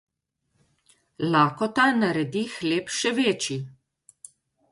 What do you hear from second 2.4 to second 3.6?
hleb še večji.